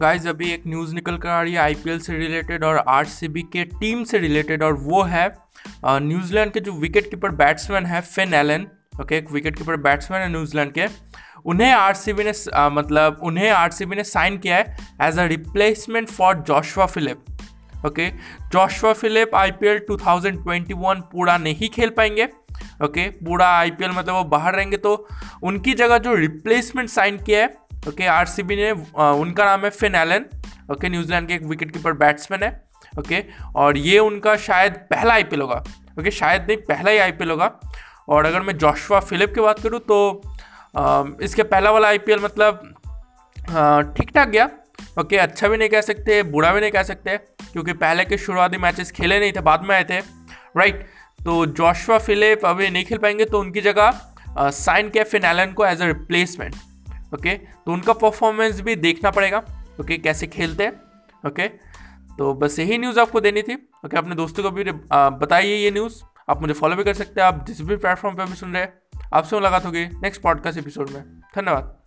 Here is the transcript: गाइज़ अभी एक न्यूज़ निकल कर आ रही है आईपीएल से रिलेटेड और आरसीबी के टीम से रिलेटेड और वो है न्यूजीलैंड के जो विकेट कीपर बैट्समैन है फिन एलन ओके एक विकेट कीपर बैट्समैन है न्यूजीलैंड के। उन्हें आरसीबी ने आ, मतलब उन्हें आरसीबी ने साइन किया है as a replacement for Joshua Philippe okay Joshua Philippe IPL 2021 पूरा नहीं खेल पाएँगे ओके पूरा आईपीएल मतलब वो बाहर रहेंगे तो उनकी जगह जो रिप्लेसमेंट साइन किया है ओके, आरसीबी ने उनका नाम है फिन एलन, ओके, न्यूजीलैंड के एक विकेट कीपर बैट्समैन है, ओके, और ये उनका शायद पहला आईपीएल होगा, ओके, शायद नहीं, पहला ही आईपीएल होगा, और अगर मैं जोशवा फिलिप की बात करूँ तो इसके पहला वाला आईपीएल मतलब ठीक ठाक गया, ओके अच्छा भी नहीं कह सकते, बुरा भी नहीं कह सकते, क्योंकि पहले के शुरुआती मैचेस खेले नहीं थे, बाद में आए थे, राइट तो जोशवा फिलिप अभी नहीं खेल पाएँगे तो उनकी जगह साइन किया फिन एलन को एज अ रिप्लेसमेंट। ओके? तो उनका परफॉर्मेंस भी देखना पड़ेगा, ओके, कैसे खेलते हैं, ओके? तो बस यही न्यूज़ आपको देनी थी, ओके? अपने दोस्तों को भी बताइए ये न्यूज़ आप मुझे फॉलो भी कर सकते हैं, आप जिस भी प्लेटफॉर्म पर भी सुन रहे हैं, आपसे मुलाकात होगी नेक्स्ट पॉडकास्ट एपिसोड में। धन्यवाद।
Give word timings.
गाइज़ 0.00 0.28
अभी 0.28 0.50
एक 0.52 0.62
न्यूज़ 0.66 0.94
निकल 0.94 1.16
कर 1.16 1.28
आ 1.28 1.42
रही 1.42 1.52
है 1.52 1.58
आईपीएल 1.58 1.98
से 1.98 2.16
रिलेटेड 2.18 2.64
और 2.64 2.76
आरसीबी 2.88 3.42
के 3.42 3.64
टीम 3.64 4.04
से 4.04 4.18
रिलेटेड 4.18 4.62
और 4.62 4.72
वो 4.72 5.02
है 5.02 5.26
न्यूजीलैंड 5.86 6.52
के 6.52 6.60
जो 6.60 6.72
विकेट 6.72 7.10
कीपर 7.10 7.30
बैट्समैन 7.30 7.86
है 7.86 8.00
फिन 8.00 8.34
एलन 8.34 8.66
ओके 9.02 9.16
एक 9.16 9.30
विकेट 9.32 9.58
कीपर 9.58 9.76
बैट्समैन 9.76 10.22
है 10.22 10.28
न्यूजीलैंड 10.28 10.72
के। 10.72 10.86
उन्हें 11.46 11.72
आरसीबी 11.72 12.24
ने 12.24 12.32
आ, 12.54 12.68
मतलब 12.68 13.20
उन्हें 13.22 13.50
आरसीबी 13.50 13.96
ने 13.96 14.04
साइन 14.04 14.38
किया 14.38 14.56
है 14.56 14.76
as 15.02 15.18
a 15.18 15.24
replacement 15.24 16.08
for 16.08 16.34
Joshua 16.34 16.86
Philippe 16.86 17.24
okay 17.86 18.10
Joshua 18.52 18.92
Philippe 18.92 19.34
IPL 19.34 19.80
2021 19.90 21.00
पूरा 21.12 21.38
नहीं 21.38 21.68
खेल 21.68 21.90
पाएँगे 21.90 22.28
ओके 22.84 23.08
पूरा 23.08 23.48
आईपीएल 23.48 23.90
मतलब 23.90 24.14
वो 24.14 24.24
बाहर 24.24 24.54
रहेंगे 24.54 24.76
तो 24.76 25.08
उनकी 25.42 25.74
जगह 25.74 25.98
जो 25.98 26.14
रिप्लेसमेंट 26.14 26.88
साइन 26.88 27.16
किया 27.16 27.40
है 27.40 27.65
ओके, 27.88 28.06
आरसीबी 28.08 28.56
ने 28.56 28.70
उनका 28.70 29.44
नाम 29.44 29.64
है 29.64 29.70
फिन 29.72 29.94
एलन, 29.94 30.24
ओके, 30.72 30.88
न्यूजीलैंड 30.88 31.28
के 31.28 31.34
एक 31.34 31.42
विकेट 31.44 31.70
कीपर 31.72 31.92
बैट्समैन 31.94 32.42
है, 32.42 32.50
ओके, 32.98 33.22
और 33.56 33.78
ये 33.78 33.98
उनका 34.00 34.36
शायद 34.42 34.72
पहला 34.90 35.14
आईपीएल 35.14 35.40
होगा, 35.42 35.62
ओके, 36.00 36.10
शायद 36.12 36.46
नहीं, 36.48 36.56
पहला 36.68 36.90
ही 36.90 36.98
आईपीएल 36.98 37.30
होगा, 37.30 37.50
और 38.08 38.26
अगर 38.26 38.42
मैं 38.42 38.56
जोशवा 38.58 39.00
फिलिप 39.02 39.34
की 39.34 39.40
बात 39.40 39.60
करूँ 39.60 39.80
तो 39.82 39.98
इसके 41.24 41.42
पहला 41.44 41.70
वाला 41.70 41.88
आईपीएल 41.88 42.20
मतलब 42.20 42.62
ठीक 43.96 44.10
ठाक 44.14 44.28
गया, 44.28 44.48
ओके 45.00 45.16
अच्छा 45.18 45.48
भी 45.48 45.56
नहीं 45.56 45.68
कह 45.68 45.80
सकते, 45.82 46.22
बुरा 46.24 46.52
भी 46.52 46.60
नहीं 46.60 46.70
कह 46.70 46.82
सकते, 46.82 47.16
क्योंकि 47.52 47.72
पहले 47.74 48.04
के 48.04 48.18
शुरुआती 48.18 48.58
मैचेस 48.58 48.90
खेले 48.92 49.18
नहीं 49.20 49.32
थे, 49.32 49.40
बाद 49.42 49.62
में 49.62 49.74
आए 49.76 49.84
थे, 49.84 49.98
राइट 50.56 50.86
तो 51.18 51.44
जोशवा 51.48 51.98
फिलिप 51.98 52.44
अभी 52.46 52.68
नहीं 52.70 52.84
खेल 52.84 52.98
पाएँगे 52.98 53.24
तो 53.24 53.38
उनकी 53.40 53.60
जगह 53.60 54.00
साइन 54.38 54.88
किया 54.90 55.04
फिन 55.04 55.24
एलन 55.24 55.52
को 55.52 55.64
एज 55.66 55.82
अ 55.82 55.86
रिप्लेसमेंट। 55.86 56.54
ओके? 57.14 57.34
तो 57.36 57.72
उनका 57.72 57.92
परफॉर्मेंस 57.92 58.60
भी 58.60 58.76
देखना 58.76 59.10
पड़ेगा, 59.10 59.44
ओके, 59.80 59.98
कैसे 59.98 60.26
खेलते 60.26 60.64
हैं, 60.64 60.72
ओके? 61.26 61.48
तो 62.18 62.32
बस 62.34 62.58
यही 62.58 62.78
न्यूज़ 62.78 63.00
आपको 63.00 63.20
देनी 63.20 63.42
थी, 63.42 63.54
ओके? 63.84 63.96
अपने 63.96 64.14
दोस्तों 64.14 64.42
को 64.42 64.50
भी 64.50 64.64
बताइए 64.64 65.56
ये 65.56 65.70
न्यूज़ 65.70 66.02
आप 66.30 66.40
मुझे 66.42 66.54
फॉलो 66.54 66.76
भी 66.76 66.84
कर 66.84 66.94
सकते 66.94 67.20
हैं, 67.20 67.28
आप 67.28 67.44
जिस 67.46 67.60
भी 67.60 67.76
प्लेटफॉर्म 67.76 68.16
पर 68.16 68.26
भी 68.26 68.34
सुन 68.34 68.52
रहे 68.52 68.62
हैं, 68.62 68.72
आपसे 69.14 69.36
मुलाकात 69.36 69.66
होगी 69.66 69.84
नेक्स्ट 70.02 70.22
पॉडकास्ट 70.22 70.58
एपिसोड 70.58 70.90
में। 70.90 71.02
धन्यवाद। 71.36 71.85